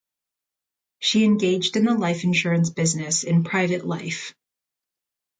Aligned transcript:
She 0.97 1.23
engaged 1.25 1.75
in 1.77 1.85
the 1.85 1.93
life 1.93 2.23
insurance 2.23 2.71
business 2.71 3.23
in 3.23 3.43
private 3.43 3.85
life. 3.85 4.33